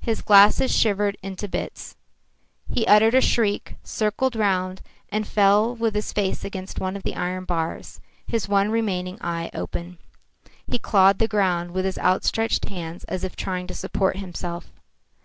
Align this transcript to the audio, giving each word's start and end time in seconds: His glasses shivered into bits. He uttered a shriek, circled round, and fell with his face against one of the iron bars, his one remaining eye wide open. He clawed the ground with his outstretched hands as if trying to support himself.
His 0.00 0.20
glasses 0.20 0.74
shivered 0.76 1.16
into 1.22 1.46
bits. 1.46 1.94
He 2.68 2.84
uttered 2.88 3.14
a 3.14 3.20
shriek, 3.20 3.76
circled 3.84 4.34
round, 4.34 4.82
and 5.10 5.28
fell 5.28 5.76
with 5.76 5.94
his 5.94 6.12
face 6.12 6.44
against 6.44 6.80
one 6.80 6.96
of 6.96 7.04
the 7.04 7.14
iron 7.14 7.44
bars, 7.44 8.00
his 8.26 8.48
one 8.48 8.72
remaining 8.72 9.16
eye 9.20 9.48
wide 9.54 9.60
open. 9.60 9.98
He 10.66 10.80
clawed 10.80 11.20
the 11.20 11.28
ground 11.28 11.70
with 11.70 11.84
his 11.84 11.98
outstretched 11.98 12.68
hands 12.68 13.04
as 13.04 13.22
if 13.22 13.36
trying 13.36 13.68
to 13.68 13.74
support 13.74 14.16
himself. 14.16 14.72